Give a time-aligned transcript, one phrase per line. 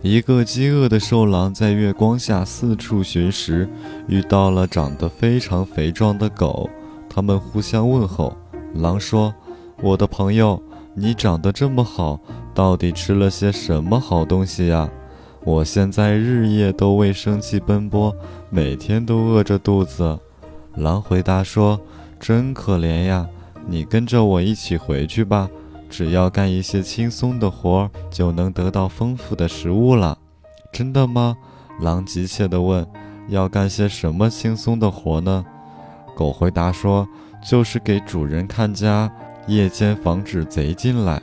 [0.00, 3.68] 一个饥饿的瘦狼在月光下四处寻食，
[4.06, 6.70] 遇到了长得非常肥壮的狗。
[7.10, 8.36] 他们互相问候。
[8.74, 9.34] 狼说
[9.82, 10.62] ：“我的朋友，
[10.94, 12.20] 你长得这么好，
[12.54, 14.88] 到底吃了些什么好东西呀？
[15.42, 18.14] 我现在日夜都为生计奔波，
[18.50, 20.16] 每天都饿着肚子。”
[20.76, 21.80] 狼回答说
[22.20, 23.26] ：“真可怜呀，
[23.66, 25.50] 你跟着我一起回去吧。”
[25.88, 30.18] 只要干一些轻松的活儿，就能得到丰富的食物了。
[30.72, 31.36] 真的吗？
[31.80, 32.86] 狼急切地问。
[33.28, 35.44] 要干些什么轻松的活呢？
[36.16, 37.06] 狗回答说
[37.46, 39.12] ：“就是给主人看家，
[39.46, 41.20] 夜间防止贼进来。”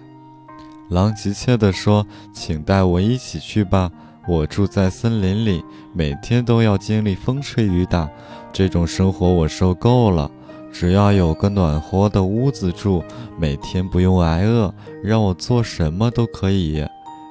[0.91, 3.91] 狼急切地说：“请带我一起去吧。
[4.27, 5.63] 我住在森林里，
[5.93, 8.07] 每天都要经历风吹雨打，
[8.53, 10.29] 这种生活我受够了。”
[10.77, 13.01] 只要有个暖和的屋子住，
[13.39, 16.85] 每天不用挨饿，让我做什么都可以。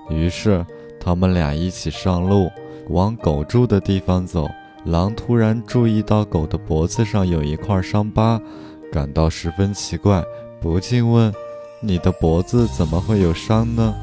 [0.09, 0.65] 于是，
[0.99, 2.51] 他们俩一起上路，
[2.89, 4.49] 往狗住的地方走。
[4.87, 8.41] 狼突然注意到狗的脖子上有一块伤疤，
[8.91, 10.25] 感到十分奇怪，
[10.59, 11.31] 不禁问
[11.83, 13.95] ：“你的脖子怎么会有伤呢？”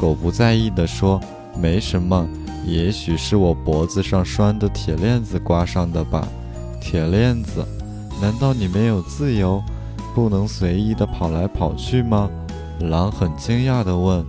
[0.00, 1.20] 狗不在意地说
[1.60, 2.28] ：“没什么，
[2.64, 6.28] 也许是我脖子上拴的铁链子刮伤的吧。”
[6.80, 7.66] 铁链子。
[8.20, 9.62] 难道你没有自由，
[10.14, 12.30] 不能随意的跑来跑去吗？
[12.80, 14.24] 狼很惊讶地问。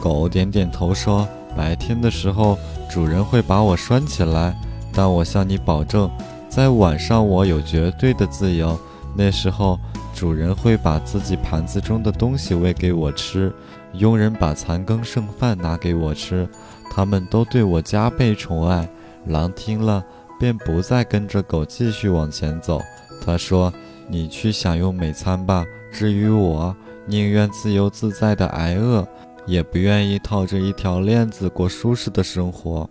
[0.00, 2.56] 狗点点头说：“白天的时候，
[2.88, 4.54] 主人会把我拴起来，
[4.92, 6.08] 但我向你保证，
[6.48, 8.78] 在晚上我有绝对的自由。
[9.16, 9.78] 那时候，
[10.14, 13.52] 主人会把自己盘子中的东西喂给我吃，
[13.94, 16.48] 佣人把残羹剩饭拿给我吃，
[16.90, 18.88] 他们都对我加倍宠爱。”
[19.26, 20.02] 狼听了，
[20.38, 22.80] 便不再跟着狗继续往前走。
[23.24, 23.72] 他说
[24.08, 25.64] ：“你去享用美餐吧。
[25.92, 26.74] 至于我，
[27.06, 29.06] 宁愿自由自在的挨饿，
[29.46, 32.88] 也不愿意套着一条链子过舒适的生活。”